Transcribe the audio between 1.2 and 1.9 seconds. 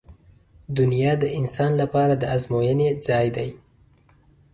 د انسان